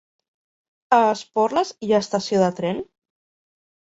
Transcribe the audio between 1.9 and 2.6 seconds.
ha estació de